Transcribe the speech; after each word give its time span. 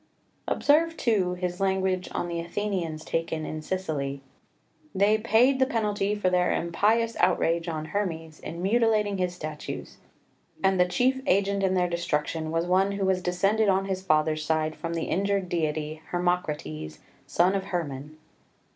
3 0.47 0.55
Observe, 0.55 0.97
too, 0.97 1.35
his 1.35 1.59
language 1.61 2.09
on 2.11 2.27
the 2.27 2.39
Athenians 2.39 3.05
taken 3.05 3.45
in 3.45 3.61
Sicily. 3.61 4.19
"They 4.95 5.19
paid 5.19 5.59
the 5.59 5.67
penalty 5.67 6.15
for 6.15 6.31
their 6.31 6.51
impious 6.51 7.15
outrage 7.19 7.67
on 7.67 7.85
Hermes 7.85 8.39
in 8.39 8.63
mutilating 8.63 9.19
his 9.19 9.35
statues; 9.35 9.97
and 10.63 10.79
the 10.79 10.87
chief 10.87 11.21
agent 11.27 11.61
in 11.61 11.75
their 11.75 11.87
destruction 11.87 12.49
was 12.49 12.65
one 12.65 12.93
who 12.93 13.05
was 13.05 13.21
descended 13.21 13.69
on 13.69 13.85
his 13.85 14.01
father's 14.01 14.43
side 14.43 14.75
from 14.75 14.95
the 14.95 15.03
injured 15.03 15.49
deity 15.49 16.01
Hermocrates, 16.07 16.97
son 17.27 17.53
of 17.53 17.65
Hermon." 17.65 18.17